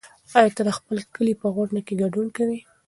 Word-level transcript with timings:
ایا 0.37 0.51
ته 0.57 0.61
د 0.65 0.69
خپل 0.77 0.97
کلي 1.15 1.33
په 1.41 1.47
غونډه 1.55 1.81
کې 1.85 1.93
ګډون 2.01 2.27
کوې؟ 2.37 2.59